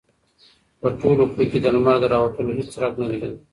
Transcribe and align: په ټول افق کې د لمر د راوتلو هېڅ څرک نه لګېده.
په 0.79 0.87
ټول 0.99 1.17
افق 1.25 1.39
کې 1.51 1.59
د 1.61 1.67
لمر 1.75 1.95
د 1.99 2.05
راوتلو 2.13 2.51
هېڅ 2.57 2.67
څرک 2.75 2.93
نه 3.01 3.05
لګېده. 3.11 3.37